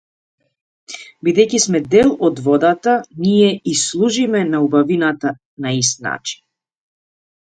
Бидејќи 1.27 1.59
сме 1.65 1.81
дел 1.95 2.09
од 2.29 2.39
водата, 2.47 2.95
ние 3.25 3.51
ѝ 3.73 3.75
служиме 3.81 4.41
на 4.53 4.61
убавината 4.69 5.35
на 5.67 5.77
ист 5.83 6.01
начин. 6.07 6.43